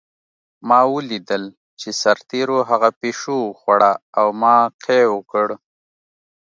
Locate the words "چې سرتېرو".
1.79-2.57